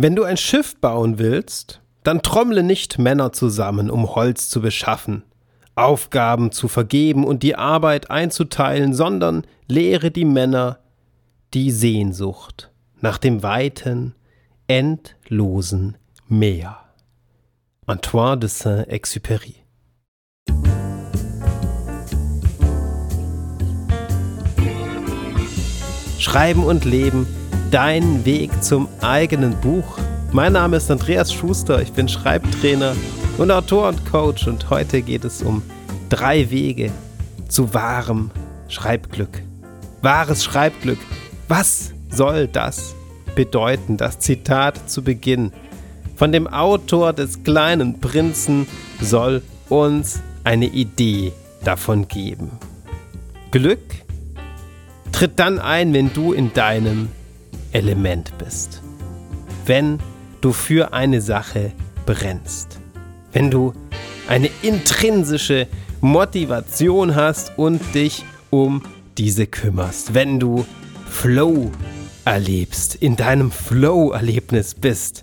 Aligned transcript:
Wenn 0.00 0.14
du 0.14 0.22
ein 0.22 0.36
Schiff 0.36 0.76
bauen 0.76 1.18
willst, 1.18 1.80
dann 2.04 2.22
trommle 2.22 2.62
nicht 2.62 3.00
Männer 3.00 3.32
zusammen, 3.32 3.90
um 3.90 4.14
Holz 4.14 4.48
zu 4.48 4.60
beschaffen, 4.60 5.24
Aufgaben 5.74 6.52
zu 6.52 6.68
vergeben 6.68 7.24
und 7.24 7.42
die 7.42 7.56
Arbeit 7.56 8.08
einzuteilen, 8.08 8.94
sondern 8.94 9.44
lehre 9.66 10.12
die 10.12 10.24
Männer 10.24 10.78
die 11.52 11.72
Sehnsucht 11.72 12.70
nach 13.00 13.18
dem 13.18 13.42
weiten, 13.42 14.14
endlosen 14.68 15.96
Meer. 16.28 16.78
Antoine 17.86 18.38
de 18.38 18.48
Saint-Exupéry 18.48 19.54
Schreiben 26.20 26.62
und 26.62 26.84
Leben, 26.84 27.26
dein 27.70 28.24
Weg 28.24 28.62
zum 28.62 28.88
eigenen 29.02 29.54
Buch. 29.60 29.98
Mein 30.32 30.54
Name 30.54 30.78
ist 30.78 30.90
Andreas 30.90 31.32
Schuster, 31.32 31.82
ich 31.82 31.92
bin 31.92 32.08
Schreibtrainer 32.08 32.96
und 33.36 33.50
Autor 33.50 33.88
und 33.88 34.10
Coach 34.10 34.46
und 34.46 34.70
heute 34.70 35.02
geht 35.02 35.24
es 35.24 35.42
um 35.42 35.62
drei 36.08 36.50
Wege 36.50 36.90
zu 37.48 37.74
wahrem 37.74 38.30
Schreibglück. 38.68 39.42
Wahres 40.00 40.44
Schreibglück. 40.44 40.98
Was 41.48 41.92
soll 42.10 42.46
das 42.46 42.94
bedeuten? 43.34 43.98
Das 43.98 44.18
Zitat 44.18 44.88
zu 44.88 45.02
Beginn 45.02 45.52
von 46.16 46.32
dem 46.32 46.46
Autor 46.46 47.12
des 47.12 47.42
kleinen 47.42 48.00
Prinzen 48.00 48.66
soll 49.00 49.42
uns 49.68 50.20
eine 50.44 50.66
Idee 50.66 51.32
davon 51.64 52.08
geben. 52.08 52.50
Glück 53.50 53.80
tritt 55.12 55.38
dann 55.38 55.58
ein, 55.58 55.92
wenn 55.92 56.12
du 56.12 56.32
in 56.32 56.52
deinem 56.54 57.08
Element 57.72 58.36
bist. 58.38 58.82
Wenn 59.66 59.98
du 60.40 60.52
für 60.52 60.92
eine 60.92 61.20
Sache 61.20 61.72
brennst. 62.06 62.80
Wenn 63.32 63.50
du 63.50 63.72
eine 64.28 64.50
intrinsische 64.62 65.66
Motivation 66.00 67.14
hast 67.14 67.58
und 67.58 67.80
dich 67.94 68.24
um 68.50 68.82
diese 69.16 69.46
kümmerst. 69.46 70.14
Wenn 70.14 70.38
du 70.38 70.64
Flow 71.10 71.70
erlebst, 72.24 72.94
in 72.94 73.16
deinem 73.16 73.50
Flow-Erlebnis 73.50 74.74
bist, 74.74 75.22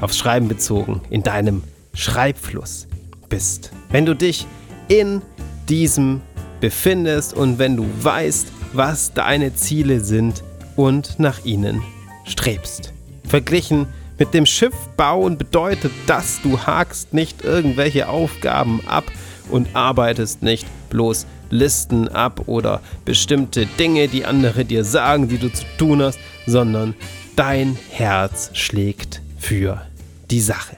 aufs 0.00 0.18
Schreiben 0.18 0.48
bezogen, 0.48 1.00
in 1.10 1.22
deinem 1.22 1.62
Schreibfluss 1.94 2.86
bist. 3.28 3.72
Wenn 3.90 4.06
du 4.06 4.14
dich 4.14 4.46
in 4.88 5.22
diesem 5.68 6.20
befindest 6.60 7.34
und 7.34 7.58
wenn 7.58 7.76
du 7.76 7.86
weißt, 8.00 8.48
was 8.72 9.12
deine 9.14 9.54
Ziele 9.54 10.00
sind 10.00 10.44
und 10.76 11.18
nach 11.18 11.44
ihnen 11.44 11.82
strebst. 12.24 12.92
Verglichen 13.24 13.86
mit 14.18 14.34
dem 14.34 14.46
Schiff 14.46 14.74
bauen 14.96 15.38
bedeutet 15.38 15.92
das, 16.06 16.40
du 16.42 16.58
hakst 16.58 17.12
nicht 17.12 17.42
irgendwelche 17.42 18.08
Aufgaben 18.08 18.80
ab 18.86 19.04
und 19.50 19.74
arbeitest 19.74 20.42
nicht 20.42 20.66
bloß 20.90 21.26
Listen 21.50 22.08
ab 22.08 22.42
oder 22.46 22.80
bestimmte 23.04 23.66
Dinge, 23.66 24.08
die 24.08 24.24
andere 24.24 24.64
dir 24.64 24.84
sagen, 24.84 25.28
die 25.28 25.38
du 25.38 25.52
zu 25.52 25.64
tun 25.76 26.02
hast, 26.02 26.18
sondern 26.46 26.94
dein 27.36 27.76
Herz 27.90 28.50
schlägt 28.54 29.20
für 29.38 29.82
die 30.30 30.40
Sache. 30.40 30.76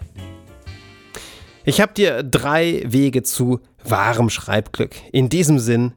Ich 1.64 1.80
habe 1.80 1.94
dir 1.94 2.22
drei 2.22 2.82
Wege 2.86 3.22
zu 3.22 3.60
wahrem 3.84 4.30
Schreibglück 4.30 4.96
in 5.12 5.28
diesem 5.28 5.58
Sinn 5.58 5.92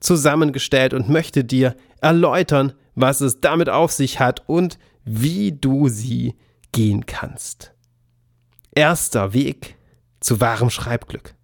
zusammengestellt 0.00 0.94
und 0.94 1.08
möchte 1.08 1.44
dir 1.44 1.76
erläutern, 2.00 2.72
was 2.94 3.20
es 3.20 3.40
damit 3.40 3.68
auf 3.68 3.92
sich 3.92 4.20
hat 4.20 4.48
und 4.48 4.78
wie 5.04 5.52
du 5.52 5.88
sie 5.88 6.36
gehen 6.72 7.06
kannst. 7.06 7.72
Erster 8.74 9.32
Weg 9.32 9.76
zu 10.20 10.40
wahrem 10.40 10.70
Schreibglück. 10.70 11.34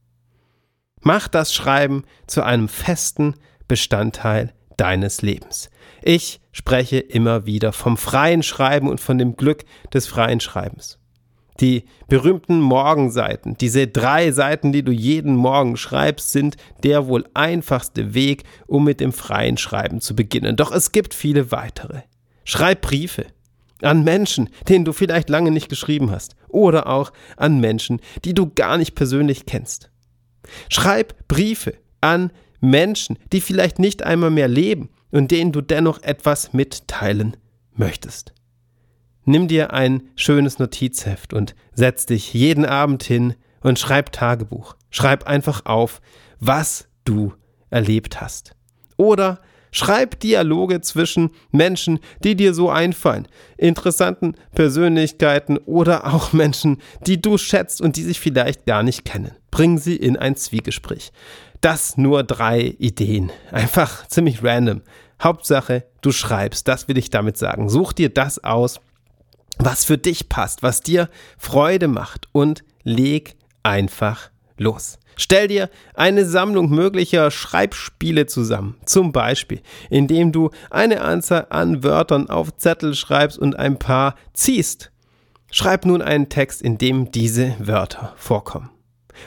Mach 1.00 1.28
das 1.28 1.54
Schreiben 1.54 2.04
zu 2.26 2.42
einem 2.42 2.68
festen 2.68 3.34
Bestandteil 3.66 4.52
deines 4.76 5.22
Lebens. 5.22 5.70
Ich 6.02 6.40
spreche 6.52 6.98
immer 6.98 7.46
wieder 7.46 7.72
vom 7.72 7.96
freien 7.96 8.42
Schreiben 8.42 8.88
und 8.88 9.00
von 9.00 9.18
dem 9.18 9.36
Glück 9.36 9.64
des 9.92 10.06
freien 10.06 10.40
Schreibens. 10.40 10.98
Die 11.60 11.84
berühmten 12.06 12.60
Morgenseiten, 12.60 13.56
diese 13.58 13.88
drei 13.88 14.30
Seiten, 14.30 14.72
die 14.72 14.84
du 14.84 14.92
jeden 14.92 15.34
Morgen 15.34 15.76
schreibst, 15.76 16.30
sind 16.30 16.56
der 16.84 17.08
wohl 17.08 17.24
einfachste 17.34 18.14
Weg, 18.14 18.44
um 18.66 18.84
mit 18.84 19.00
dem 19.00 19.12
freien 19.12 19.56
Schreiben 19.56 20.00
zu 20.00 20.14
beginnen. 20.14 20.56
Doch 20.56 20.70
es 20.70 20.92
gibt 20.92 21.14
viele 21.14 21.50
weitere. 21.50 22.02
Schreib 22.44 22.82
Briefe 22.82 23.26
an 23.82 24.04
Menschen, 24.04 24.50
denen 24.68 24.84
du 24.84 24.92
vielleicht 24.92 25.28
lange 25.28 25.50
nicht 25.50 25.68
geschrieben 25.68 26.10
hast, 26.10 26.36
oder 26.48 26.86
auch 26.86 27.12
an 27.36 27.60
Menschen, 27.60 28.00
die 28.24 28.34
du 28.34 28.50
gar 28.50 28.78
nicht 28.78 28.94
persönlich 28.94 29.46
kennst. 29.46 29.90
Schreib 30.68 31.28
Briefe 31.28 31.74
an 32.00 32.30
Menschen, 32.60 33.18
die 33.32 33.40
vielleicht 33.40 33.78
nicht 33.78 34.02
einmal 34.02 34.30
mehr 34.30 34.48
leben 34.48 34.90
und 35.10 35.30
denen 35.30 35.52
du 35.52 35.60
dennoch 35.60 36.02
etwas 36.02 36.52
mitteilen 36.52 37.36
möchtest. 37.74 38.32
Nimm 39.28 39.46
dir 39.46 39.74
ein 39.74 40.04
schönes 40.16 40.58
Notizheft 40.58 41.34
und 41.34 41.54
setz 41.74 42.06
dich 42.06 42.32
jeden 42.32 42.64
Abend 42.64 43.02
hin 43.02 43.34
und 43.60 43.78
schreib 43.78 44.10
Tagebuch. 44.10 44.74
Schreib 44.88 45.26
einfach 45.26 45.66
auf, 45.66 46.00
was 46.40 46.88
du 47.04 47.34
erlebt 47.68 48.22
hast. 48.22 48.52
Oder 48.96 49.42
schreib 49.70 50.18
Dialoge 50.20 50.80
zwischen 50.80 51.32
Menschen, 51.50 51.98
die 52.24 52.36
dir 52.36 52.54
so 52.54 52.70
einfallen, 52.70 53.28
interessanten 53.58 54.34
Persönlichkeiten 54.54 55.58
oder 55.58 56.06
auch 56.06 56.32
Menschen, 56.32 56.78
die 57.06 57.20
du 57.20 57.36
schätzt 57.36 57.82
und 57.82 57.96
die 57.96 58.04
sich 58.04 58.20
vielleicht 58.20 58.64
gar 58.64 58.82
nicht 58.82 59.04
kennen. 59.04 59.32
Bring 59.50 59.76
sie 59.76 59.96
in 59.96 60.16
ein 60.16 60.36
Zwiegespräch. 60.36 61.12
Das 61.60 61.98
nur 61.98 62.22
drei 62.24 62.60
Ideen. 62.78 63.30
Einfach 63.52 64.08
ziemlich 64.08 64.42
random. 64.42 64.80
Hauptsache, 65.22 65.84
du 66.00 66.12
schreibst. 66.12 66.66
Das 66.66 66.88
will 66.88 66.96
ich 66.96 67.10
damit 67.10 67.36
sagen. 67.36 67.68
Such 67.68 67.92
dir 67.92 68.08
das 68.08 68.42
aus, 68.42 68.80
was 69.58 69.84
für 69.84 69.98
dich 69.98 70.28
passt, 70.28 70.62
was 70.62 70.80
dir 70.80 71.08
Freude 71.36 71.88
macht 71.88 72.28
und 72.32 72.64
leg 72.84 73.36
einfach 73.62 74.30
los. 74.56 74.98
Stell 75.16 75.48
dir 75.48 75.68
eine 75.94 76.24
Sammlung 76.24 76.70
möglicher 76.70 77.30
Schreibspiele 77.32 78.26
zusammen, 78.26 78.76
zum 78.84 79.10
Beispiel, 79.10 79.60
indem 79.90 80.30
du 80.30 80.50
eine 80.70 81.00
Anzahl 81.00 81.48
an 81.50 81.82
Wörtern 81.82 82.30
auf 82.30 82.56
Zettel 82.56 82.94
schreibst 82.94 83.36
und 83.38 83.58
ein 83.58 83.78
paar 83.78 84.14
ziehst. 84.32 84.92
Schreib 85.50 85.86
nun 85.86 86.02
einen 86.02 86.28
Text, 86.28 86.62
in 86.62 86.78
dem 86.78 87.10
diese 87.10 87.56
Wörter 87.58 88.14
vorkommen. 88.16 88.70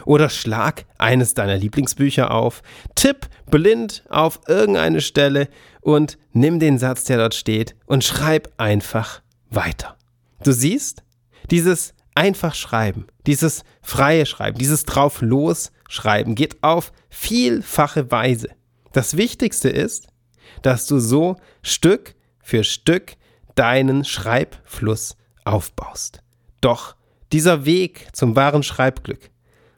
Oder 0.06 0.30
schlag 0.30 0.86
eines 0.98 1.34
deiner 1.34 1.58
Lieblingsbücher 1.58 2.32
auf, 2.32 2.62
tipp 2.96 3.28
blind 3.50 4.04
auf 4.10 4.40
irgendeine 4.48 5.02
Stelle 5.02 5.50
und 5.82 6.18
nimm 6.32 6.60
den 6.60 6.78
Satz, 6.78 7.04
der 7.04 7.18
dort 7.18 7.36
steht, 7.36 7.76
und 7.86 8.06
schreib 8.06 8.50
einfach 8.58 9.22
weiter. 9.50 9.98
Du 10.44 10.54
siehst, 10.54 11.04
dieses 11.50 11.94
einfach 12.16 12.56
schreiben, 12.56 13.08
dieses 13.28 13.64
freie 13.82 14.26
Schreiben, 14.26 14.58
dieses 14.58 14.86
drauf 14.86 15.22
los 15.22 15.72
schreiben 15.88 16.36
geht 16.36 16.64
auf 16.64 16.92
vielfache 17.10 18.12
Weise. 18.12 18.50
Das 18.94 19.18
Wichtigste 19.18 19.70
ist, 19.70 20.08
dass 20.62 20.88
du 20.88 21.00
so 21.00 21.36
Stück 21.62 22.16
für 22.42 22.64
Stück 22.64 23.14
deinen 23.56 24.04
Schreibfluss 24.04 25.16
aufbaust. 25.44 26.22
Doch 26.62 26.96
dieser 27.32 27.66
Weg 27.66 28.08
zum 28.14 28.36
wahren 28.36 28.64
Schreibglück, 28.64 29.30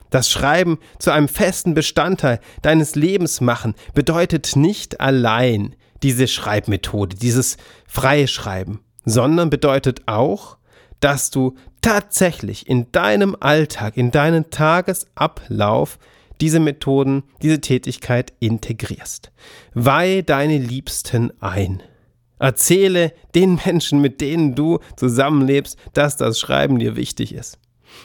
das 0.10 0.30
Schreiben 0.30 0.78
zu 1.00 1.12
einem 1.12 1.28
festen 1.28 1.74
Bestandteil 1.74 2.40
deines 2.62 2.96
Lebens 2.96 3.42
machen, 3.42 3.74
bedeutet 3.94 4.56
nicht 4.56 5.02
allein 5.02 5.76
diese 6.04 6.28
Schreibmethode, 6.28 7.16
dieses 7.16 7.58
freie 7.88 8.28
Schreiben, 8.28 8.83
sondern 9.06 9.50
bedeutet 9.50 10.04
auch, 10.06 10.58
dass 11.00 11.32
du 11.32 11.56
tatsächlich 11.82 12.68
in 12.68 12.92
deinem 12.92 13.36
Alltag, 13.40 13.98
in 13.98 14.12
deinen 14.12 14.50
Tagesablauf 14.50 16.00
diese 16.42 16.60
Methoden, 16.60 17.24
diese 17.42 17.62
Tätigkeit 17.62 18.34
integrierst. 18.40 19.32
Weih 19.74 20.22
deine 20.22 20.58
Liebsten 20.58 21.32
ein. 21.42 21.84
Erzähle 22.40 23.14
den 23.36 23.60
Menschen, 23.66 24.02
mit 24.02 24.20
denen 24.20 24.56
du 24.56 24.80
zusammenlebst, 24.98 25.78
dass 25.94 26.18
das 26.18 26.40
Schreiben 26.40 26.80
dir 26.80 26.96
wichtig 26.96 27.34
ist. 27.34 27.60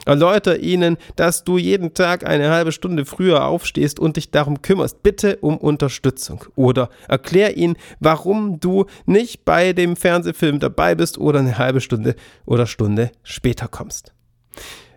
Erläuter 0.06 0.58
ihnen, 0.58 0.96
dass 1.17 1.44
du 1.44 1.58
jeden 1.58 1.94
Tag 1.94 2.26
eine 2.26 2.50
halbe 2.50 2.73
Stunde 2.73 3.05
früher 3.05 3.46
aufstehst 3.46 4.00
und 4.00 4.17
dich 4.17 4.31
darum 4.31 4.62
kümmerst. 4.62 5.02
Bitte 5.02 5.37
um 5.40 5.56
Unterstützung. 5.56 6.44
Oder 6.56 6.88
erklär 7.08 7.56
ihnen, 7.56 7.76
warum 8.00 8.61
du 8.61 8.87
nicht 9.06 9.44
bei 9.44 9.73
dem 9.73 9.96
Fernsehfilm 9.96 10.58
dabei 10.58 10.94
bist 10.94 11.19
oder 11.19 11.40
eine 11.40 11.58
halbe 11.58 11.81
Stunde 11.81 12.14
oder 12.46 12.67
Stunde 12.67 13.11
später 13.23 13.69
kommst. 13.69 14.12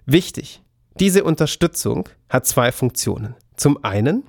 Wichtig, 0.06 0.62
diese 1.00 1.24
Unterstützung 1.24 2.10
hat 2.30 2.46
zwei 2.46 2.72
Funktionen. 2.72 3.36
Zum 3.56 3.84
einen 3.84 4.24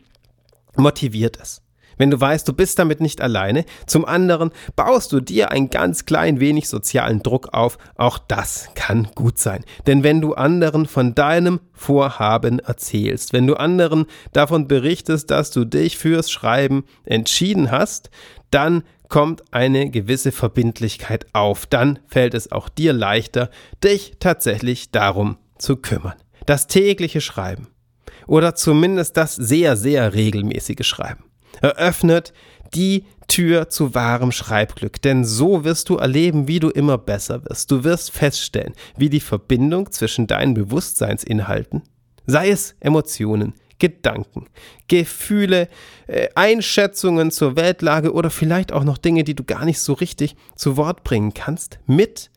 motiviert 0.77 1.39
es. 1.41 1.62
Wenn 2.03 2.11
du 2.11 2.21
weißt, 2.21 2.49
du 2.49 2.53
bist 2.53 2.81
damit 2.81 3.01
nicht 3.01 3.21
alleine. 3.21 3.65
Zum 3.87 4.05
anderen 4.05 4.51
baust 4.75 5.13
du 5.13 5.21
dir 5.21 5.53
ein 5.53 5.71
ganz 5.71 6.05
klein 6.05 6.41
wenig 6.41 6.69
sozialen 6.69 7.23
Druck 7.23 7.55
auf. 7.55 7.79
Auch 7.95 8.19
das 8.19 8.71
kann 8.75 9.07
gut 9.15 9.39
sein. 9.39 9.65
Denn 9.87 10.03
wenn 10.03 10.21
du 10.21 10.35
anderen 10.35 10.87
von 10.87 11.15
deinem 11.15 11.61
Vorhaben 11.73 12.59
erzählst, 12.59 13.33
wenn 13.33 13.47
du 13.47 13.55
anderen 13.55 14.07
davon 14.33 14.67
berichtest, 14.67 15.31
dass 15.31 15.53
du 15.53 15.65
dich 15.65 15.97
fürs 15.97 16.29
Schreiben 16.29 16.83
entschieden 17.05 17.71
hast, 17.71 18.11
dann 18.51 18.83
kommt 19.09 19.45
eine 19.53 19.89
gewisse 19.89 20.33
Verbindlichkeit 20.33 21.27
auf. 21.33 21.67
Dann 21.67 22.01
fällt 22.09 22.35
es 22.35 22.51
auch 22.51 22.69
dir 22.69 22.93
leichter, 22.93 23.49
dich 23.85 24.15
tatsächlich 24.19 24.91
darum 24.91 25.37
zu 25.57 25.77
kümmern. 25.77 26.15
Das 26.47 26.67
tägliche 26.67 27.21
Schreiben 27.21 27.69
oder 28.27 28.57
zumindest 28.57 29.17
das 29.17 29.37
sehr, 29.37 29.77
sehr 29.77 30.15
regelmäßige 30.15 30.85
Schreiben 30.85 31.23
eröffnet 31.61 32.33
die 32.75 33.05
Tür 33.29 33.69
zu 33.69 33.95
wahrem 33.95 34.33
Schreibglück, 34.33 35.01
denn 35.01 35.25
so 35.25 35.65
wirst 35.65 35.89
du 35.89 35.97
erleben, 35.97 36.49
wie 36.49 36.61
du 36.61 36.69
immer 36.69 36.99
besser 36.99 37.45
wirst. 37.45 37.71
Du 37.71 37.85
wirst 37.85 38.11
feststellen, 38.11 38.75
wie 38.97 39.09
die 39.09 39.21
Verbindung 39.21 39.91
zwischen 39.91 40.27
deinen 40.27 40.55
Bewusstseinsinhalten, 40.55 41.83
sei 42.27 42.51
es 42.51 42.75
Emotionen, 42.81 43.55
Gedanken, 43.79 44.47
Gefühle, 44.87 45.69
äh, 46.07 46.29
Einschätzungen 46.35 47.31
zur 47.31 47.57
Weltlage 47.57 48.13
oder 48.13 48.31
vielleicht 48.31 48.73
auch 48.73 48.85
noch 48.85 48.99
Dinge, 48.99 49.25
die 49.25 49.35
du 49.35 49.45
gar 49.45 49.65
nicht 49.65 49.81
so 49.81 49.95
richtig 49.95 50.37
zu 50.55 50.77
Wort 50.77 51.03
bringen 51.03 51.35
kannst, 51.35 51.81
mit 51.87 52.31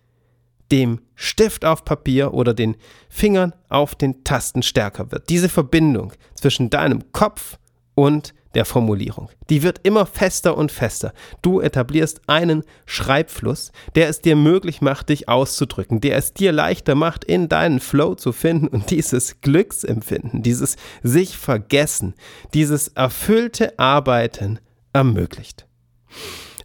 dem 0.72 1.02
Stift 1.14 1.66
auf 1.66 1.86
Papier 1.86 2.34
oder 2.34 2.54
den 2.54 2.76
Fingern 3.10 3.54
auf 3.70 3.96
den 3.96 4.24
Tasten 4.24 4.64
stärker 4.64 5.12
wird. 5.12 5.30
Diese 5.30 5.50
Verbindung 5.50 6.14
zwischen 6.34 6.70
deinem 6.70 7.12
Kopf 7.12 7.58
und 7.94 8.34
der 8.56 8.66
Formulierung. 8.66 9.30
Die 9.50 9.64
wird 9.64 9.82
immer 9.84 10.06
fester 10.06 10.58
und 10.58 10.72
fester. 10.72 11.14
Du 11.42 11.62
etablierst 11.62 12.22
einen 12.28 12.64
Schreibfluss, 12.86 13.72
der 13.96 14.10
es 14.10 14.22
dir 14.22 14.36
möglich 14.36 14.82
macht, 14.82 15.10
dich 15.10 15.30
auszudrücken, 15.30 16.02
der 16.02 16.18
es 16.18 16.34
dir 16.34 16.52
leichter 16.52 16.96
macht, 16.96 17.24
in 17.24 17.50
deinen 17.50 17.80
Flow 17.80 18.16
zu 18.16 18.32
finden 18.32 18.68
und 18.68 18.90
dieses 18.90 19.42
Glücksempfinden, 19.42 20.42
dieses 20.42 20.78
sich 21.04 21.38
vergessen, 21.38 22.16
dieses 22.54 22.88
erfüllte 22.90 23.78
Arbeiten 23.78 24.60
ermöglicht. 24.94 25.68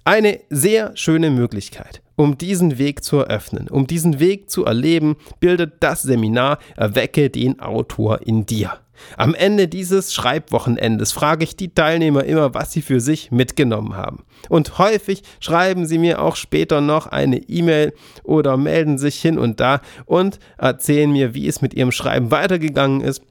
Eine 0.04 0.40
sehr 0.48 0.96
schöne 0.96 1.30
Möglichkeit, 1.30 2.02
um 2.20 2.36
diesen 2.36 2.76
Weg 2.76 3.02
zu 3.02 3.16
eröffnen, 3.16 3.66
um 3.68 3.86
diesen 3.86 4.20
Weg 4.20 4.50
zu 4.50 4.66
erleben, 4.66 5.16
bildet 5.40 5.74
das 5.80 6.02
Seminar 6.02 6.58
Erwecke 6.76 7.30
den 7.30 7.60
Autor 7.60 8.20
in 8.26 8.44
dir. 8.44 8.72
Am 9.16 9.34
Ende 9.34 9.68
dieses 9.68 10.12
Schreibwochenendes 10.12 11.12
frage 11.12 11.44
ich 11.44 11.56
die 11.56 11.72
Teilnehmer 11.72 12.24
immer, 12.24 12.52
was 12.52 12.72
sie 12.72 12.82
für 12.82 13.00
sich 13.00 13.30
mitgenommen 13.30 13.96
haben. 13.96 14.24
Und 14.50 14.78
häufig 14.78 15.22
schreiben 15.40 15.86
sie 15.86 15.96
mir 15.96 16.20
auch 16.20 16.36
später 16.36 16.82
noch 16.82 17.06
eine 17.06 17.38
E-Mail 17.38 17.94
oder 18.22 18.58
melden 18.58 18.98
sich 18.98 19.18
hin 19.18 19.38
und 19.38 19.58
da 19.58 19.80
und 20.04 20.38
erzählen 20.58 21.10
mir, 21.10 21.32
wie 21.32 21.48
es 21.48 21.62
mit 21.62 21.72
ihrem 21.72 21.92
Schreiben 21.92 22.30
weitergegangen 22.30 23.00
ist 23.00 23.22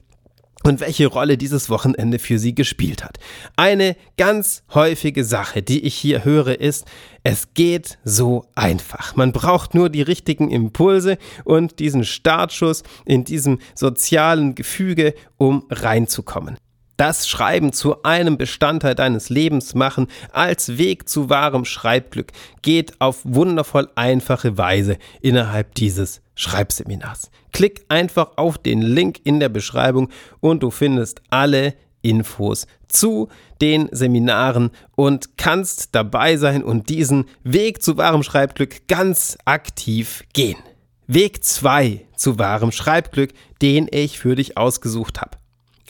und 0.62 0.80
welche 0.80 1.06
Rolle 1.06 1.38
dieses 1.38 1.70
Wochenende 1.70 2.18
für 2.18 2.38
sie 2.38 2.54
gespielt 2.54 3.04
hat. 3.04 3.18
Eine 3.56 3.96
ganz 4.16 4.62
häufige 4.74 5.24
Sache, 5.24 5.62
die 5.62 5.84
ich 5.84 5.94
hier 5.94 6.24
höre, 6.24 6.60
ist, 6.60 6.86
es 7.22 7.54
geht 7.54 7.98
so 8.04 8.44
einfach. 8.54 9.16
Man 9.16 9.32
braucht 9.32 9.74
nur 9.74 9.88
die 9.88 10.02
richtigen 10.02 10.50
Impulse 10.50 11.18
und 11.44 11.78
diesen 11.78 12.04
Startschuss 12.04 12.82
in 13.04 13.24
diesem 13.24 13.58
sozialen 13.74 14.54
Gefüge, 14.54 15.14
um 15.36 15.64
reinzukommen 15.70 16.56
das 17.00 17.26
Schreiben 17.26 17.72
zu 17.72 18.02
einem 18.02 18.36
Bestandteil 18.36 18.94
deines 18.94 19.30
Lebens 19.30 19.74
machen, 19.74 20.06
als 20.32 20.76
Weg 20.76 21.08
zu 21.08 21.30
wahrem 21.30 21.64
Schreibglück, 21.64 22.30
geht 22.60 23.00
auf 23.00 23.20
wundervoll 23.24 23.88
einfache 23.94 24.58
Weise 24.58 24.98
innerhalb 25.22 25.74
dieses 25.76 26.20
Schreibseminars. 26.34 27.30
Klick 27.52 27.86
einfach 27.88 28.36
auf 28.36 28.58
den 28.58 28.82
Link 28.82 29.18
in 29.24 29.40
der 29.40 29.48
Beschreibung 29.48 30.10
und 30.40 30.62
du 30.62 30.70
findest 30.70 31.22
alle 31.30 31.72
Infos 32.02 32.66
zu 32.86 33.30
den 33.62 33.88
Seminaren 33.92 34.70
und 34.94 35.38
kannst 35.38 35.94
dabei 35.94 36.36
sein 36.36 36.62
und 36.62 36.90
diesen 36.90 37.24
Weg 37.44 37.82
zu 37.82 37.96
wahrem 37.96 38.22
Schreibglück 38.22 38.88
ganz 38.88 39.38
aktiv 39.46 40.24
gehen. 40.34 40.58
Weg 41.06 41.44
2 41.44 42.04
zu 42.14 42.38
wahrem 42.38 42.72
Schreibglück, 42.72 43.32
den 43.62 43.88
ich 43.90 44.18
für 44.18 44.36
dich 44.36 44.58
ausgesucht 44.58 45.22
habe. 45.22 45.38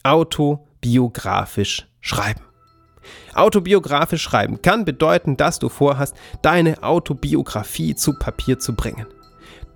Auto 0.04 0.66
autobiografisch 0.80 1.86
schreiben. 2.00 2.40
Autobiografisch 3.34 4.22
schreiben 4.22 4.62
kann 4.62 4.84
bedeuten, 4.84 5.36
dass 5.36 5.58
du 5.58 5.68
vorhast, 5.68 6.16
deine 6.42 6.82
Autobiografie 6.82 7.94
zu 7.94 8.14
Papier 8.14 8.58
zu 8.58 8.74
bringen. 8.74 9.06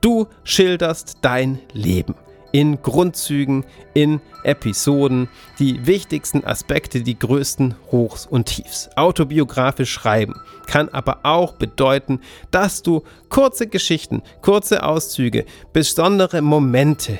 Du 0.00 0.26
schilderst 0.44 1.18
dein 1.22 1.58
Leben 1.72 2.14
in 2.52 2.80
Grundzügen, 2.82 3.64
in 3.94 4.20
Episoden, 4.44 5.28
die 5.58 5.86
wichtigsten 5.86 6.44
Aspekte, 6.44 7.02
die 7.02 7.18
größten 7.18 7.74
Hochs 7.90 8.26
und 8.26 8.46
Tiefs. 8.46 8.90
Autobiografisch 8.96 9.90
schreiben 9.90 10.34
kann 10.66 10.88
aber 10.90 11.20
auch 11.24 11.54
bedeuten, 11.54 12.20
dass 12.50 12.82
du 12.82 13.02
kurze 13.28 13.66
Geschichten, 13.66 14.22
kurze 14.40 14.84
Auszüge, 14.84 15.44
besondere 15.72 16.42
Momente 16.42 17.18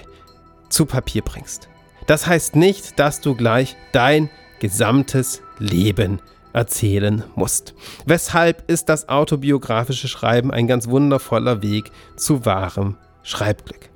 zu 0.68 0.86
Papier 0.86 1.22
bringst. 1.22 1.68
Das 2.06 2.26
heißt 2.26 2.56
nicht, 2.56 2.98
dass 2.98 3.20
du 3.20 3.34
gleich 3.34 3.76
dein 3.92 4.30
gesamtes 4.58 5.42
Leben 5.58 6.20
erzählen 6.52 7.24
musst. 7.34 7.74
Weshalb 8.06 8.70
ist 8.70 8.88
das 8.88 9.08
autobiografische 9.08 10.08
Schreiben 10.08 10.50
ein 10.50 10.66
ganz 10.66 10.88
wundervoller 10.88 11.62
Weg 11.62 11.90
zu 12.16 12.44
wahrem 12.44 12.96
Schreibglück. 13.22 13.90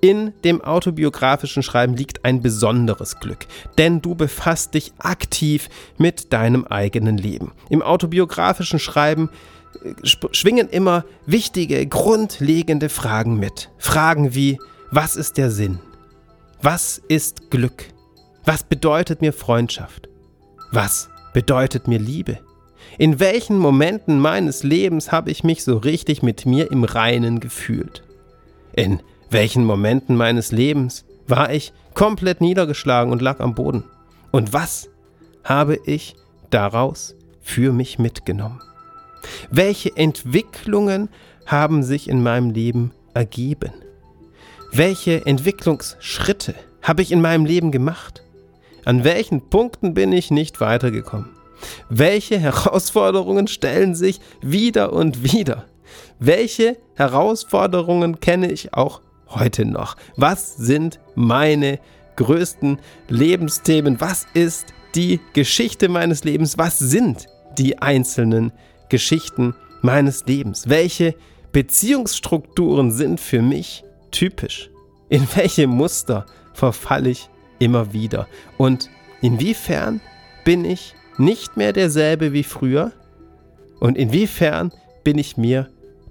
In 0.00 0.32
dem 0.44 0.62
autobiografischen 0.62 1.62
Schreiben 1.62 1.94
liegt 1.94 2.24
ein 2.24 2.40
besonderes 2.40 3.20
Glück, 3.20 3.46
denn 3.76 4.00
du 4.00 4.14
befasst 4.14 4.72
dich 4.72 4.94
aktiv 4.98 5.68
mit 5.98 6.32
deinem 6.32 6.64
eigenen 6.64 7.18
Leben. 7.18 7.52
Im 7.68 7.82
autobiografischen 7.82 8.78
Schreiben 8.78 9.28
äh, 9.84 9.92
schwingen 10.04 10.70
immer 10.70 11.04
wichtige, 11.26 11.86
grundlegende 11.86 12.88
Fragen 12.88 13.38
mit. 13.38 13.70
Fragen 13.76 14.34
wie, 14.34 14.58
was 14.90 15.16
ist 15.16 15.36
der 15.36 15.50
Sinn? 15.50 15.80
Was 16.62 17.00
ist 17.08 17.50
Glück? 17.50 17.86
Was 18.44 18.64
bedeutet 18.64 19.22
mir 19.22 19.32
Freundschaft? 19.32 20.10
Was 20.72 21.08
bedeutet 21.32 21.88
mir 21.88 21.98
Liebe? 21.98 22.38
In 22.98 23.18
welchen 23.18 23.56
Momenten 23.56 24.20
meines 24.20 24.62
Lebens 24.62 25.10
habe 25.10 25.30
ich 25.30 25.42
mich 25.42 25.64
so 25.64 25.78
richtig 25.78 26.22
mit 26.22 26.44
mir 26.44 26.70
im 26.70 26.84
Reinen 26.84 27.40
gefühlt? 27.40 28.02
In 28.74 29.00
welchen 29.30 29.64
Momenten 29.64 30.16
meines 30.16 30.52
Lebens 30.52 31.06
war 31.26 31.50
ich 31.50 31.72
komplett 31.94 32.42
niedergeschlagen 32.42 33.10
und 33.10 33.22
lag 33.22 33.40
am 33.40 33.54
Boden? 33.54 33.84
Und 34.30 34.52
was 34.52 34.90
habe 35.44 35.78
ich 35.86 36.14
daraus 36.50 37.14
für 37.40 37.72
mich 37.72 37.98
mitgenommen? 37.98 38.60
Welche 39.50 39.96
Entwicklungen 39.96 41.08
haben 41.46 41.82
sich 41.82 42.06
in 42.06 42.22
meinem 42.22 42.50
Leben 42.50 42.92
ergeben? 43.14 43.72
Welche 44.72 45.26
Entwicklungsschritte 45.26 46.54
habe 46.82 47.02
ich 47.02 47.10
in 47.10 47.20
meinem 47.20 47.44
Leben 47.44 47.72
gemacht? 47.72 48.22
An 48.84 49.02
welchen 49.02 49.50
Punkten 49.50 49.94
bin 49.94 50.12
ich 50.12 50.30
nicht 50.30 50.60
weitergekommen? 50.60 51.30
Welche 51.88 52.38
Herausforderungen 52.38 53.48
stellen 53.48 53.96
sich 53.96 54.20
wieder 54.40 54.92
und 54.92 55.24
wieder? 55.24 55.64
Welche 56.20 56.76
Herausforderungen 56.94 58.20
kenne 58.20 58.52
ich 58.52 58.72
auch 58.72 59.00
heute 59.28 59.64
noch? 59.64 59.96
Was 60.16 60.56
sind 60.56 61.00
meine 61.16 61.80
größten 62.14 62.78
Lebensthemen? 63.08 64.00
Was 64.00 64.28
ist 64.34 64.66
die 64.94 65.18
Geschichte 65.32 65.88
meines 65.88 66.22
Lebens? 66.22 66.58
Was 66.58 66.78
sind 66.78 67.26
die 67.58 67.78
einzelnen 67.78 68.52
Geschichten 68.88 69.56
meines 69.82 70.26
Lebens? 70.26 70.68
Welche 70.68 71.16
Beziehungsstrukturen 71.50 72.92
sind 72.92 73.18
für 73.18 73.42
mich 73.42 73.84
typisch? 74.10 74.70
In 75.08 75.26
welche 75.34 75.66
Muster 75.66 76.26
verfalle 76.52 77.10
ich 77.10 77.28
immer 77.58 77.92
wieder? 77.92 78.26
Und 78.58 78.90
inwiefern 79.20 80.00
bin 80.44 80.64
ich 80.64 80.94
nicht 81.18 81.56
mehr 81.56 81.72
derselbe 81.72 82.32
wie 82.32 82.44
früher? 82.44 82.92
Und 83.78 83.96
inwiefern 83.96 84.72
bin 85.04 85.18
ich 85.18 85.36
mir 85.36 85.68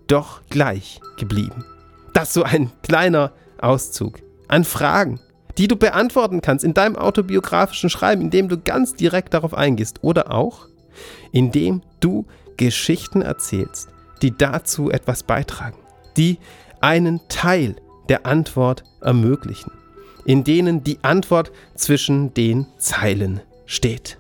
doch 0.08 0.41
gleich 0.50 1.00
geblieben? 1.18 1.65
Das 2.13 2.29
ist 2.29 2.34
so 2.34 2.44
ein 2.44 2.72
kleiner 2.84 3.32
Auszug 3.60 4.20
an 4.48 4.63
Fragen, 4.63 5.20
die 5.58 5.68
du 5.68 5.75
beantworten 5.75 6.41
kannst 6.41 6.65
in 6.65 6.74
deinem 6.74 6.96
autobiografischen 6.96 7.89
Schreiben, 7.89 8.24
indem 8.24 8.50
du 8.50 8.58
ganz 8.60 8.96
direkt 8.96 9.34
darauf 9.34 9.53
eingehst 9.53 10.03
oder 10.03 10.32
auch 10.32 10.70
indem 11.32 11.82
du 12.00 12.25
Geschichten 12.58 13.22
erzählst, 13.22 13.89
die 14.22 14.36
dazu 14.36 14.89
etwas 14.91 15.24
beitragen, 15.24 15.77
die 16.18 16.39
einen 16.82 17.22
Teil 17.29 17.75
der 18.09 18.25
Antwort 18.25 18.83
ermöglichen, 19.01 19.71
in 20.25 20.43
denen 20.43 20.83
die 20.83 20.99
Antwort 21.03 21.51
zwischen 21.75 22.33
den 22.33 22.67
Zeilen 22.77 23.41
steht. 23.65 24.17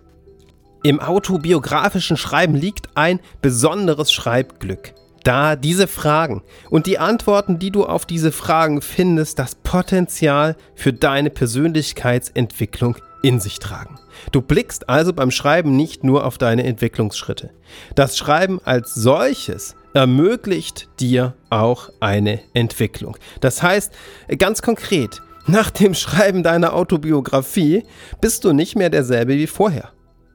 Im 0.83 1.01
autobiografischen 1.01 2.15
Schreiben 2.15 2.55
liegt 2.55 2.95
ein 2.95 3.19
besonderes 3.41 4.13
Schreibglück. 4.13 4.93
Da 5.25 5.57
diese 5.57 5.87
Fragen 5.87 6.43
und 6.69 6.87
die 6.87 6.97
Antworten, 6.97 7.59
die 7.59 7.71
du 7.71 7.85
auf 7.85 8.05
diese 8.05 8.31
Fragen 8.31 8.81
findest, 8.81 9.37
das 9.37 9.55
Potenzial 9.55 10.55
für 10.75 10.93
deine 10.93 11.29
Persönlichkeitsentwicklung 11.29 12.95
in 13.21 13.39
sich 13.39 13.59
tragen. 13.59 13.99
Du 14.31 14.41
blickst 14.41 14.89
also 14.89 15.13
beim 15.13 15.31
Schreiben 15.31 15.75
nicht 15.75 16.03
nur 16.03 16.25
auf 16.25 16.37
deine 16.37 16.63
Entwicklungsschritte. 16.63 17.51
Das 17.95 18.17
Schreiben 18.17 18.59
als 18.63 18.93
solches 18.93 19.75
ermöglicht 19.93 20.89
dir 20.99 21.33
auch 21.49 21.89
eine 21.99 22.39
Entwicklung. 22.53 23.17
Das 23.41 23.63
heißt, 23.63 23.93
ganz 24.37 24.61
konkret, 24.61 25.21
nach 25.47 25.71
dem 25.71 25.93
Schreiben 25.93 26.43
deiner 26.43 26.73
Autobiografie 26.73 27.83
bist 28.21 28.43
du 28.43 28.53
nicht 28.53 28.75
mehr 28.75 28.89
derselbe 28.89 29.33
wie 29.33 29.47
vorher. 29.47 29.91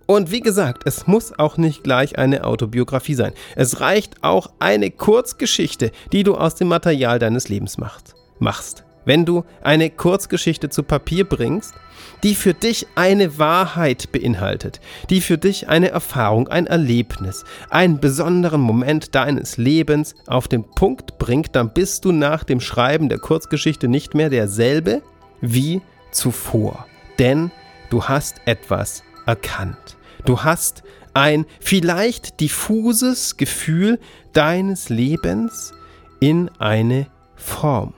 Und 0.06 0.30
wie 0.30 0.40
gesagt, 0.40 0.82
es 0.86 1.06
muss 1.06 1.38
auch 1.38 1.56
nicht 1.56 1.82
gleich 1.82 2.18
eine 2.18 2.44
Autobiografie 2.44 3.14
sein. 3.14 3.32
Es 3.56 3.80
reicht 3.80 4.22
auch 4.22 4.48
eine 4.58 4.90
Kurzgeschichte, 4.90 5.92
die 6.12 6.24
du 6.24 6.34
aus 6.34 6.56
dem 6.56 6.68
Material 6.68 7.18
deines 7.18 7.48
Lebens 7.48 7.78
machst. 7.78 8.14
machst. 8.38 8.83
Wenn 9.04 9.24
du 9.24 9.44
eine 9.62 9.90
Kurzgeschichte 9.90 10.70
zu 10.70 10.82
Papier 10.82 11.24
bringst, 11.24 11.74
die 12.22 12.34
für 12.34 12.54
dich 12.54 12.86
eine 12.94 13.38
Wahrheit 13.38 14.12
beinhaltet, 14.12 14.80
die 15.10 15.20
für 15.20 15.36
dich 15.38 15.68
eine 15.68 15.90
Erfahrung, 15.90 16.48
ein 16.48 16.66
Erlebnis, 16.66 17.44
einen 17.68 18.00
besonderen 18.00 18.60
Moment 18.60 19.14
deines 19.14 19.56
Lebens 19.56 20.14
auf 20.26 20.48
den 20.48 20.64
Punkt 20.64 21.18
bringt, 21.18 21.54
dann 21.54 21.72
bist 21.72 22.04
du 22.04 22.12
nach 22.12 22.44
dem 22.44 22.60
Schreiben 22.60 23.08
der 23.08 23.18
Kurzgeschichte 23.18 23.88
nicht 23.88 24.14
mehr 24.14 24.30
derselbe 24.30 25.02
wie 25.40 25.82
zuvor. 26.12 26.86
Denn 27.18 27.50
du 27.90 28.04
hast 28.04 28.40
etwas 28.46 29.02
erkannt. 29.26 29.96
Du 30.24 30.42
hast 30.42 30.82
ein 31.12 31.44
vielleicht 31.60 32.40
diffuses 32.40 33.36
Gefühl 33.36 34.00
deines 34.32 34.88
Lebens 34.88 35.74
in 36.20 36.50
eine 36.58 37.06
Form 37.36 37.92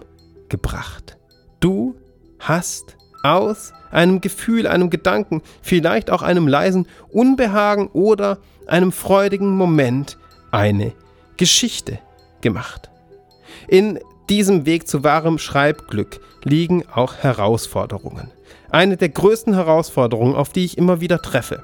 gebracht. 0.49 1.17
Du 1.61 1.97
hast 2.39 2.97
aus 3.23 3.73
einem 3.91 4.21
Gefühl, 4.21 4.67
einem 4.67 4.91
Gedanken, 4.91 5.43
vielleicht 5.63 6.11
auch 6.11 6.23
einem 6.23 6.49
leisen 6.49 6.87
Unbehagen 7.09 7.89
oder 7.89 8.39
einem 8.67 8.93
freudigen 8.93 9.57
Moment 9.57 10.19
eine 10.51 10.93
Geschichte 11.37 11.99
gemacht. 12.41 12.91
In 13.69 13.99
diesem 14.29 14.67
Weg 14.67 14.89
zu 14.89 15.05
wahrem 15.05 15.39
Schreibglück 15.39 16.21
liegen 16.45 16.85
auch 16.93 17.17
Herausforderungen. 17.17 18.31
Eine 18.71 18.97
der 18.97 19.09
größten 19.09 19.55
Herausforderungen, 19.55 20.35
auf 20.35 20.51
die 20.51 20.65
ich 20.65 20.79
immer 20.79 21.01
wieder 21.01 21.23
treffe, 21.23 21.63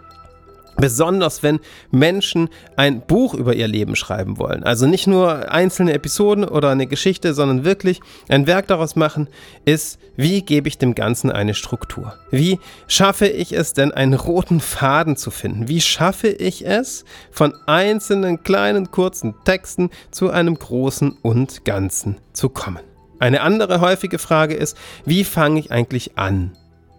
Besonders 0.77 1.43
wenn 1.43 1.61
Menschen 1.91 2.49
ein 2.77 3.03
Buch 3.03 3.35
über 3.35 3.55
ihr 3.55 3.69
Leben 3.69 3.95
schreiben 3.95 4.39
wollen. 4.39 4.63
Also 4.65 4.87
nicht 4.87 5.07
nur 5.07 5.53
einzelne 5.53 5.93
Episoden 5.93 6.45
oder 6.45 6.71
eine 6.71 6.87
Geschichte, 6.87 7.35
sondern 7.35 7.65
wirklich 7.65 8.01
ein 8.29 8.47
Werk 8.47 8.69
daraus 8.69 8.97
machen, 8.97 9.29
ist, 9.65 9.99
wie 10.17 10.43
gebe 10.43 10.69
ich 10.69 10.79
dem 10.79 10.95
Ganzen 10.95 11.31
eine 11.31 11.55
Struktur? 11.55 12.15
Wie 12.31 12.59
schaffe 12.87 13.27
ich 13.29 13.53
es 13.53 13.73
denn, 13.75 13.93
einen 13.93 14.15
roten 14.15 14.61
Faden 14.61 15.17
zu 15.17 15.31
finden? 15.31 15.69
Wie 15.69 15.81
schaffe 15.81 16.29
ich 16.29 16.67
es, 16.67 17.05
von 17.31 17.55
einzelnen 17.67 18.43
kleinen 18.43 18.91
kurzen 18.91 19.35
Texten 19.45 19.91
zu 20.11 20.31
einem 20.31 20.59
großen 20.59 21.17
und 21.23 21.65
Ganzen 21.65 22.17
zu 22.33 22.49
kommen? 22.49 22.81
Eine 23.19 23.43
andere 23.43 23.81
häufige 23.81 24.19
Frage 24.19 24.55
ist, 24.55 24.77
wie 25.05 25.25
fange 25.25 25.61
ich 25.61 25.71
eigentlich 25.71 26.19
an? 26.19 26.53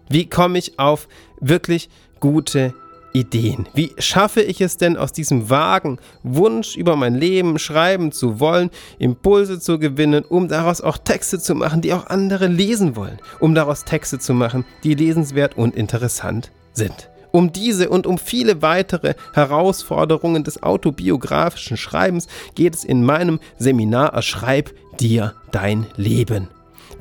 Wie 0.08 0.28
komme 0.28 0.58
ich 0.58 0.78
auf 0.78 1.08
wirklich 1.40 1.90
gute 2.20 2.74
Ideen. 3.14 3.66
Wie 3.74 3.92
schaffe 3.96 4.42
ich 4.42 4.60
es 4.60 4.76
denn 4.76 4.96
aus 4.96 5.12
diesem 5.12 5.48
vagen 5.48 5.98
Wunsch 6.24 6.76
über 6.76 6.96
mein 6.96 7.14
Leben 7.14 7.58
schreiben 7.58 8.12
zu 8.12 8.40
wollen, 8.40 8.70
Impulse 8.98 9.60
zu 9.60 9.78
gewinnen, 9.78 10.24
um 10.24 10.48
daraus 10.48 10.80
auch 10.80 10.98
Texte 10.98 11.38
zu 11.38 11.54
machen, 11.54 11.80
die 11.80 11.94
auch 11.94 12.06
andere 12.06 12.48
lesen 12.48 12.96
wollen, 12.96 13.18
um 13.38 13.54
daraus 13.54 13.84
Texte 13.84 14.18
zu 14.18 14.34
machen, 14.34 14.64
die 14.82 14.94
lesenswert 14.94 15.56
und 15.56 15.76
interessant 15.76 16.50
sind. 16.72 17.08
Um 17.30 17.52
diese 17.52 17.88
und 17.88 18.06
um 18.06 18.18
viele 18.18 18.62
weitere 18.62 19.14
Herausforderungen 19.32 20.44
des 20.44 20.62
autobiografischen 20.62 21.76
Schreibens 21.76 22.26
geht 22.54 22.74
es 22.74 22.84
in 22.84 23.04
meinem 23.04 23.40
Seminar 23.58 24.12
Erschreib 24.12 24.72
dir 25.00 25.34
dein 25.50 25.86
Leben. 25.96 26.48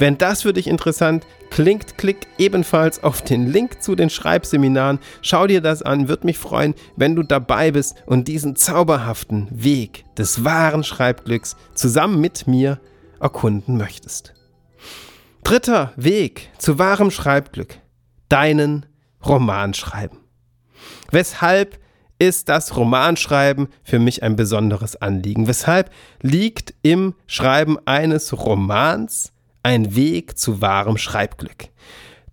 Wenn 0.04 0.18
das 0.18 0.42
für 0.42 0.52
dich 0.52 0.68
interessant 0.68 1.26
klingt, 1.50 1.98
klick 1.98 2.28
ebenfalls 2.38 3.02
auf 3.06 3.22
den 3.22 3.48
Link 3.48 3.82
zu 3.82 3.96
den 3.96 4.10
Schreibseminaren. 4.10 5.00
Schau 5.22 5.48
dir 5.48 5.62
das 5.62 5.82
an, 5.82 6.10
würde 6.10 6.26
mich 6.26 6.38
freuen, 6.38 6.76
wenn 6.98 7.16
du 7.16 7.24
dabei 7.24 7.72
bist 7.72 7.96
und 8.06 8.28
diesen 8.28 8.58
zauberhaften 8.58 9.48
Weg 9.50 10.04
des 10.18 10.44
wahren 10.44 10.84
Schreibglücks 10.84 11.56
zusammen 11.74 12.20
mit 12.20 12.48
mir 12.48 12.82
erkunden 13.22 13.78
möchtest. 13.78 14.34
Dritter 15.46 15.94
Weg 15.96 16.50
zu 16.58 16.78
wahrem 16.78 17.10
Schreibglück. 17.10 17.78
Deinen 18.28 18.86
Roman 19.26 19.74
schreiben. 19.74 20.18
Weshalb 21.12 21.80
ist 22.20 22.50
das 22.50 22.76
Romanschreiben 22.76 23.70
für 23.86 24.00
mich 24.00 24.22
ein 24.22 24.36
besonderes 24.36 24.98
Anliegen? 24.98 25.48
Weshalb 25.48 25.92
liegt 26.22 26.74
im 26.82 27.16
Schreiben 27.26 27.78
eines 27.86 28.34
Romans 28.34 29.30
ein 29.64 29.96
Weg 29.96 30.38
zu 30.38 30.62
wahrem 30.62 30.98
Schreibglück. 30.98 31.70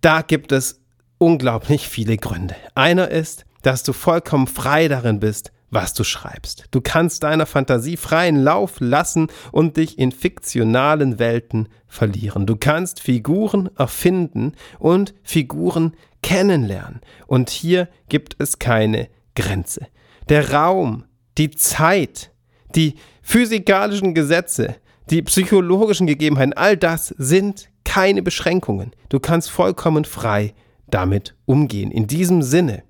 Da 0.01 0.21
gibt 0.21 0.51
es 0.51 0.81
unglaublich 1.17 1.87
viele 1.87 2.17
Gründe. 2.17 2.55
Einer 2.75 3.09
ist, 3.09 3.45
dass 3.61 3.83
du 3.83 3.93
vollkommen 3.93 4.47
frei 4.47 4.87
darin 4.87 5.19
bist, 5.19 5.51
was 5.69 5.93
du 5.93 6.03
schreibst. 6.03 6.65
Du 6.71 6.81
kannst 6.81 7.23
deiner 7.23 7.45
Fantasie 7.45 7.95
freien 7.95 8.43
Lauf 8.43 8.75
lassen 8.79 9.27
und 9.51 9.77
dich 9.77 9.97
in 9.97 10.11
fiktionalen 10.11 11.17
Welten 11.17 11.69
verlieren. 11.87 12.45
Du 12.45 12.57
kannst 12.57 12.99
Figuren 12.99 13.69
erfinden 13.77 14.53
und 14.79 15.13
Figuren 15.23 15.95
kennenlernen. 16.21 17.01
Und 17.25 17.49
hier 17.49 17.87
gibt 18.09 18.35
es 18.39 18.59
keine 18.59 19.07
Grenze. 19.35 19.87
Der 20.27 20.51
Raum, 20.51 21.05
die 21.37 21.51
Zeit, 21.51 22.31
die 22.75 22.95
physikalischen 23.21 24.13
Gesetze, 24.13 24.75
die 25.11 25.21
psychologischen 25.21 26.07
Gegebenheiten, 26.07 26.53
all 26.53 26.77
das 26.77 27.13
sind 27.17 27.69
keine 27.83 28.21
Beschränkungen. 28.21 28.91
Du 29.09 29.19
kannst 29.19 29.51
vollkommen 29.51 30.05
frei 30.05 30.53
damit 30.89 31.35
umgehen. 31.45 31.91
In 31.91 32.07
diesem 32.07 32.41
Sinne 32.41 32.83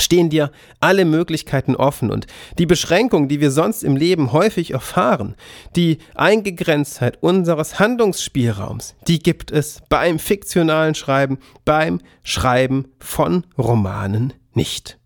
stehen 0.00 0.30
dir 0.30 0.50
alle 0.80 1.04
Möglichkeiten 1.04 1.74
offen 1.74 2.10
und 2.10 2.26
die 2.58 2.66
Beschränkung, 2.66 3.28
die 3.28 3.40
wir 3.40 3.50
sonst 3.50 3.82
im 3.82 3.96
Leben 3.96 4.32
häufig 4.32 4.72
erfahren, 4.72 5.34
die 5.76 5.98
Eingegrenztheit 6.14 7.22
unseres 7.22 7.78
Handlungsspielraums, 7.78 8.94
die 9.06 9.18
gibt 9.18 9.50
es 9.50 9.82
beim 9.88 10.18
fiktionalen 10.18 10.94
Schreiben, 10.94 11.38
beim 11.64 12.00
Schreiben 12.22 12.88
von 12.98 13.44
Romanen 13.56 14.34
nicht. 14.54 14.98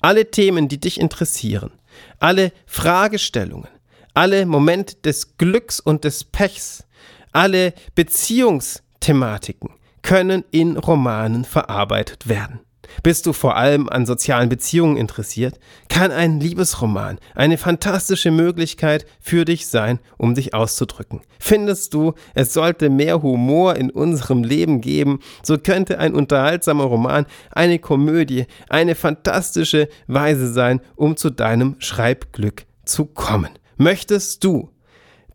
Alle 0.00 0.30
Themen, 0.30 0.68
die 0.68 0.80
dich 0.80 1.00
interessieren, 1.00 1.72
alle 2.18 2.52
Fragestellungen, 2.66 3.68
alle 4.14 4.46
Momente 4.46 4.96
des 4.96 5.36
Glücks 5.36 5.80
und 5.80 6.04
des 6.04 6.24
Pechs, 6.24 6.84
alle 7.32 7.74
Beziehungsthematiken 7.94 9.70
können 10.02 10.44
in 10.50 10.76
Romanen 10.76 11.44
verarbeitet 11.44 12.28
werden. 12.28 12.60
Bist 13.02 13.26
du 13.26 13.32
vor 13.32 13.56
allem 13.56 13.88
an 13.88 14.06
sozialen 14.06 14.48
Beziehungen 14.48 14.96
interessiert, 14.96 15.58
kann 15.88 16.12
ein 16.12 16.38
Liebesroman 16.38 17.18
eine 17.34 17.58
fantastische 17.58 18.30
Möglichkeit 18.30 19.06
für 19.20 19.44
dich 19.44 19.66
sein, 19.66 19.98
um 20.16 20.34
dich 20.34 20.54
auszudrücken. 20.54 21.22
Findest 21.40 21.94
du, 21.94 22.14
es 22.34 22.52
sollte 22.52 22.90
mehr 22.90 23.22
Humor 23.22 23.76
in 23.76 23.90
unserem 23.90 24.44
Leben 24.44 24.80
geben, 24.80 25.20
so 25.42 25.58
könnte 25.58 25.98
ein 25.98 26.14
unterhaltsamer 26.14 26.84
Roman, 26.84 27.26
eine 27.50 27.78
Komödie, 27.78 28.46
eine 28.68 28.94
fantastische 28.94 29.88
Weise 30.06 30.52
sein, 30.52 30.80
um 30.94 31.16
zu 31.16 31.30
deinem 31.30 31.76
Schreibglück 31.78 32.66
zu 32.84 33.06
kommen. 33.06 33.50
Möchtest 33.76 34.44
du 34.44 34.70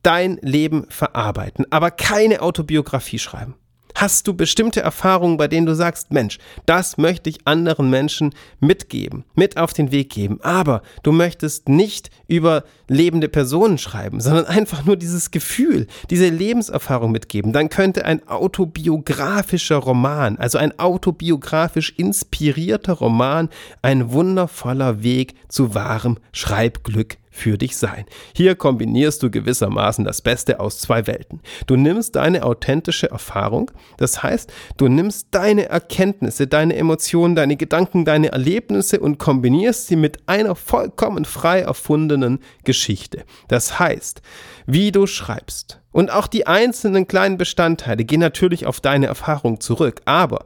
dein 0.04 0.38
Leben 0.42 0.86
verarbeiten, 0.90 1.66
aber 1.72 1.92
keine 1.92 2.42
Autobiografie 2.42 3.20
schreiben? 3.20 3.56
Hast 3.96 4.28
du 4.28 4.34
bestimmte 4.34 4.80
Erfahrungen, 4.80 5.36
bei 5.36 5.50
denen 5.50 5.66
du 5.66 5.76
sagst, 5.76 6.14
Mensch, 6.14 6.38
das 6.66 6.98
möchte 6.98 7.30
ich 7.30 7.46
anderen 7.46 7.90
Menschen 7.90 8.34
mitgeben, 8.62 9.26
mit 9.36 9.58
auf 9.58 9.74
den 9.74 9.92
Weg 9.92 10.10
geben, 10.12 10.40
aber 10.42 10.84
du 11.04 11.12
möchtest 11.12 11.68
nicht 11.68 12.10
über 12.28 12.64
lebende 12.88 13.28
Personen 13.28 13.78
schreiben, 13.78 14.22
sondern 14.22 14.46
einfach 14.46 14.86
nur 14.86 14.96
dieses 14.96 15.32
Gefühl, 15.32 15.86
diese 16.10 16.30
Lebenserfahrung 16.30 17.12
mitgeben, 17.12 17.52
dann 17.52 17.68
könnte 17.68 18.06
ein 18.06 18.26
autobiografischer 18.26 19.78
Roman, 19.78 20.38
also 20.38 20.60
ein 20.60 20.80
autobiografisch 20.80 21.94
inspirierter 21.98 22.94
Roman, 22.94 23.50
ein 23.82 24.14
wundervoller 24.14 25.04
Weg 25.04 25.34
zu 25.50 25.76
wahrem 25.76 26.20
Schreibglück 26.32 27.18
für 27.40 27.58
dich 27.58 27.78
sein. 27.78 28.06
Hier 28.36 28.56
kombinierst 28.56 29.24
du 29.24 29.32
gewissermaßen 29.32 30.04
das 30.04 30.22
Beste 30.22 30.60
aus 30.60 30.80
zwei 30.80 31.08
Welten. 31.08 31.42
Du 31.68 31.76
nimmst 31.76 32.16
deine 32.16 32.44
authentische 32.44 33.10
Erfahrung, 33.10 33.72
das 33.98 34.22
heißt, 34.22 34.52
du 34.78 34.88
nimmst 34.88 35.30
deine 35.32 35.70
Erkenntnisse, 35.70 36.48
deine 36.48 36.76
Emotionen, 36.76 37.36
deine 37.36 37.56
Gedanken, 37.56 38.06
deine 38.06 38.32
Erlebnisse 38.32 39.00
und 39.00 39.18
kombinierst 39.18 39.88
sie 39.88 39.96
mit 39.96 40.28
einer 40.28 40.56
vollkommen 40.56 41.26
frei 41.26 41.62
erfundenen 41.62 42.40
Geschichte. 42.66 43.24
Das 43.48 43.80
heißt, 43.80 44.22
wie 44.66 44.92
du 44.92 45.08
schreibst 45.08 45.82
und 45.92 46.12
auch 46.12 46.28
die 46.28 46.46
einzelnen 46.46 47.08
kleinen 47.08 47.38
Bestandteile 47.38 48.04
gehen 48.04 48.20
natürlich 48.20 48.66
auf 48.66 48.82
deine 48.82 49.08
Erfahrung 49.08 49.62
zurück, 49.62 50.02
aber 50.06 50.46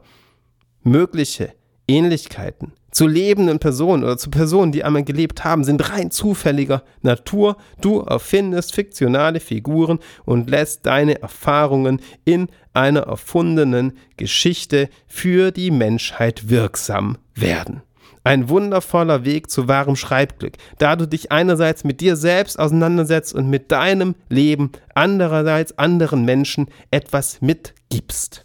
mögliche 0.82 1.52
Ähnlichkeiten 1.88 2.72
zu 2.94 3.08
lebenden 3.08 3.58
Personen 3.58 4.04
oder 4.04 4.16
zu 4.16 4.30
Personen, 4.30 4.72
die 4.72 4.84
einmal 4.84 5.02
gelebt 5.02 5.44
haben, 5.44 5.64
sind 5.64 5.90
rein 5.90 6.12
zufälliger 6.12 6.84
Natur. 7.02 7.56
Du 7.80 8.00
erfindest 8.00 8.74
fiktionale 8.74 9.40
Figuren 9.40 9.98
und 10.24 10.48
lässt 10.48 10.86
deine 10.86 11.20
Erfahrungen 11.20 12.00
in 12.24 12.46
einer 12.72 13.00
erfundenen 13.00 13.94
Geschichte 14.16 14.88
für 15.08 15.50
die 15.50 15.72
Menschheit 15.72 16.48
wirksam 16.48 17.18
werden. 17.34 17.82
Ein 18.22 18.48
wundervoller 18.48 19.24
Weg 19.24 19.50
zu 19.50 19.68
wahrem 19.68 19.96
Schreibglück, 19.96 20.54
da 20.78 20.96
du 20.96 21.06
dich 21.06 21.32
einerseits 21.32 21.84
mit 21.84 22.00
dir 22.00 22.16
selbst 22.16 22.58
auseinandersetzt 22.58 23.34
und 23.34 23.50
mit 23.50 23.72
deinem 23.72 24.14
Leben, 24.30 24.70
andererseits 24.94 25.76
anderen 25.78 26.24
Menschen 26.24 26.68
etwas 26.90 27.42
mitgibst. 27.42 28.43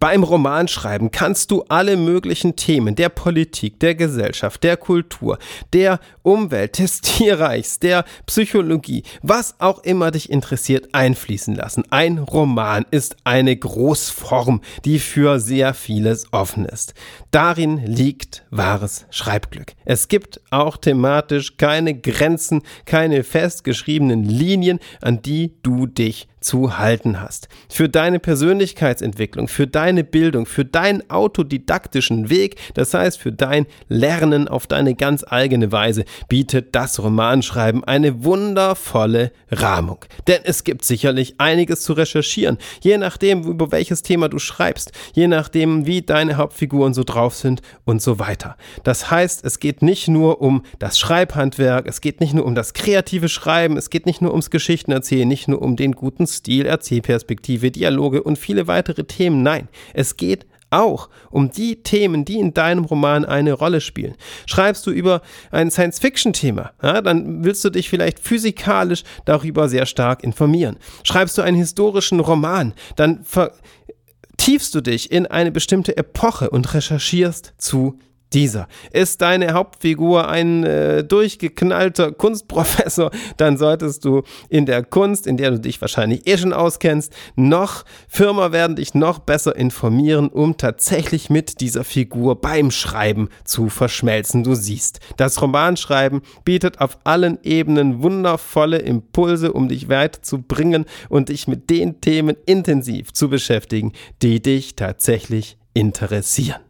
Beim 0.00 0.22
Romanschreiben 0.22 1.10
kannst 1.10 1.50
du 1.50 1.64
alle 1.68 1.96
möglichen 1.96 2.54
Themen 2.54 2.94
der 2.94 3.08
Politik, 3.08 3.80
der 3.80 3.96
Gesellschaft, 3.96 4.62
der 4.62 4.76
Kultur, 4.76 5.38
der 5.72 5.98
Umwelt, 6.22 6.78
des 6.78 7.00
Tierreichs, 7.00 7.80
der 7.80 8.04
Psychologie, 8.26 9.02
was 9.22 9.56
auch 9.58 9.80
immer 9.80 10.12
dich 10.12 10.30
interessiert, 10.30 10.90
einfließen 10.92 11.56
lassen. 11.56 11.82
Ein 11.90 12.18
Roman 12.18 12.86
ist 12.92 13.16
eine 13.24 13.56
Großform, 13.56 14.60
die 14.84 15.00
für 15.00 15.40
sehr 15.40 15.74
vieles 15.74 16.32
offen 16.32 16.64
ist. 16.64 16.94
Darin 17.32 17.78
liegt 17.84 18.44
wahres 18.50 19.06
Schreibglück. 19.10 19.74
Es 19.84 20.06
gibt 20.06 20.40
auch 20.50 20.76
thematisch 20.76 21.56
keine 21.56 21.98
Grenzen, 21.98 22.62
keine 22.84 23.24
festgeschriebenen 23.24 24.22
Linien, 24.22 24.78
an 25.00 25.22
die 25.22 25.54
du 25.62 25.86
dich 25.86 26.28
zu 26.48 26.78
halten 26.78 27.20
hast. 27.20 27.48
Für 27.68 27.90
deine 27.90 28.18
Persönlichkeitsentwicklung, 28.18 29.48
für 29.48 29.66
deine 29.66 30.02
Bildung, 30.02 30.46
für 30.46 30.64
deinen 30.64 31.08
autodidaktischen 31.10 32.30
Weg, 32.30 32.56
das 32.72 32.94
heißt 32.94 33.18
für 33.18 33.32
dein 33.32 33.66
Lernen 33.88 34.48
auf 34.48 34.66
deine 34.66 34.94
ganz 34.94 35.26
eigene 35.28 35.72
Weise, 35.72 36.06
bietet 36.28 36.74
das 36.74 37.02
Romanschreiben 37.02 37.84
eine 37.84 38.24
wundervolle 38.24 39.30
Rahmung. 39.50 39.98
Denn 40.26 40.40
es 40.44 40.64
gibt 40.64 40.86
sicherlich 40.86 41.34
einiges 41.36 41.82
zu 41.82 41.92
recherchieren, 41.92 42.56
je 42.80 42.96
nachdem, 42.96 43.42
über 43.42 43.70
welches 43.70 44.02
Thema 44.02 44.30
du 44.30 44.38
schreibst, 44.38 44.92
je 45.12 45.28
nachdem, 45.28 45.84
wie 45.84 46.00
deine 46.00 46.38
Hauptfiguren 46.38 46.94
so 46.94 47.04
drauf 47.04 47.34
sind 47.34 47.60
und 47.84 48.00
so 48.00 48.18
weiter. 48.18 48.56
Das 48.84 49.10
heißt, 49.10 49.44
es 49.44 49.60
geht 49.60 49.82
nicht 49.82 50.08
nur 50.08 50.40
um 50.40 50.62
das 50.78 50.98
Schreibhandwerk, 50.98 51.86
es 51.86 52.00
geht 52.00 52.20
nicht 52.20 52.32
nur 52.32 52.46
um 52.46 52.54
das 52.54 52.72
kreative 52.72 53.28
Schreiben, 53.28 53.76
es 53.76 53.90
geht 53.90 54.06
nicht 54.06 54.22
nur 54.22 54.30
ums 54.30 54.48
Geschichtenerzählen, 54.48 55.28
nicht 55.28 55.46
nur 55.46 55.60
um 55.60 55.76
den 55.76 55.92
guten 55.92 56.26
Stil, 56.38 56.66
Erzählperspektive, 56.66 57.70
Dialoge 57.70 58.22
und 58.22 58.38
viele 58.38 58.66
weitere 58.66 59.04
Themen. 59.04 59.42
Nein, 59.42 59.68
es 59.94 60.16
geht 60.16 60.46
auch 60.70 61.08
um 61.30 61.50
die 61.50 61.82
Themen, 61.82 62.24
die 62.24 62.38
in 62.38 62.54
deinem 62.54 62.84
Roman 62.84 63.24
eine 63.24 63.52
Rolle 63.52 63.80
spielen. 63.80 64.14
Schreibst 64.46 64.86
du 64.86 64.90
über 64.90 65.22
ein 65.50 65.70
Science-Fiction-Thema, 65.70 66.72
ja, 66.82 67.00
dann 67.00 67.44
willst 67.44 67.64
du 67.64 67.70
dich 67.70 67.88
vielleicht 67.88 68.20
physikalisch 68.20 69.04
darüber 69.24 69.68
sehr 69.68 69.86
stark 69.86 70.22
informieren. 70.22 70.76
Schreibst 71.04 71.38
du 71.38 71.42
einen 71.42 71.56
historischen 71.56 72.20
Roman, 72.20 72.74
dann 72.96 73.24
vertiefst 73.24 74.74
du 74.74 74.80
dich 74.80 75.10
in 75.10 75.26
eine 75.26 75.52
bestimmte 75.52 75.96
Epoche 75.96 76.50
und 76.50 76.74
recherchierst 76.74 77.54
zu 77.58 77.98
dieser. 78.32 78.68
Ist 78.92 79.22
deine 79.22 79.52
Hauptfigur 79.52 80.28
ein 80.28 80.64
äh, 80.64 81.04
durchgeknallter 81.04 82.12
Kunstprofessor, 82.18 83.10
dann 83.36 83.56
solltest 83.56 84.04
du 84.04 84.22
in 84.48 84.66
der 84.66 84.84
Kunst, 84.84 85.26
in 85.26 85.36
der 85.36 85.52
du 85.52 85.60
dich 85.60 85.80
wahrscheinlich 85.80 86.26
eh 86.26 86.38
schon 86.38 86.52
auskennst, 86.52 87.12
noch 87.36 87.84
Firma 88.08 88.52
werden 88.52 88.76
dich 88.76 88.94
noch 88.94 89.18
besser 89.18 89.56
informieren, 89.56 90.28
um 90.28 90.56
tatsächlich 90.56 91.30
mit 91.30 91.60
dieser 91.60 91.84
Figur 91.84 92.40
beim 92.40 92.70
Schreiben 92.70 93.28
zu 93.44 93.68
verschmelzen. 93.68 94.44
Du 94.44 94.54
siehst, 94.54 95.00
das 95.16 95.40
Romanschreiben 95.40 96.22
bietet 96.44 96.80
auf 96.80 96.98
allen 97.04 97.38
Ebenen 97.42 98.02
wundervolle 98.02 98.78
Impulse, 98.78 99.52
um 99.52 99.68
dich 99.68 99.88
weiterzubringen 99.88 100.84
und 101.08 101.28
dich 101.28 101.48
mit 101.48 101.70
den 101.70 102.00
Themen 102.00 102.36
intensiv 102.46 103.12
zu 103.12 103.28
beschäftigen, 103.28 103.92
die 104.22 104.40
dich 104.42 104.76
tatsächlich 104.76 105.58
interessieren. 105.74 106.67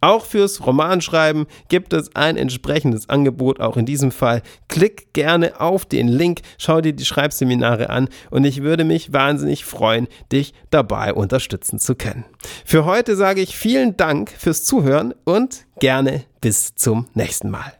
Auch 0.00 0.24
fürs 0.24 0.66
Romanschreiben 0.66 1.46
gibt 1.68 1.92
es 1.92 2.14
ein 2.14 2.36
entsprechendes 2.36 3.08
Angebot, 3.08 3.60
auch 3.60 3.76
in 3.76 3.86
diesem 3.86 4.12
Fall. 4.12 4.42
Klick 4.68 5.12
gerne 5.12 5.60
auf 5.60 5.84
den 5.84 6.08
Link, 6.08 6.40
schau 6.58 6.80
dir 6.80 6.92
die 6.92 7.04
Schreibseminare 7.04 7.90
an 7.90 8.08
und 8.30 8.44
ich 8.44 8.62
würde 8.62 8.84
mich 8.84 9.12
wahnsinnig 9.12 9.64
freuen, 9.64 10.08
dich 10.32 10.54
dabei 10.70 11.12
unterstützen 11.12 11.78
zu 11.78 11.94
können. 11.94 12.24
Für 12.64 12.84
heute 12.84 13.16
sage 13.16 13.40
ich 13.40 13.56
vielen 13.56 13.96
Dank 13.96 14.30
fürs 14.30 14.64
Zuhören 14.64 15.14
und 15.24 15.66
gerne 15.80 16.24
bis 16.40 16.74
zum 16.74 17.06
nächsten 17.14 17.50
Mal. 17.50 17.75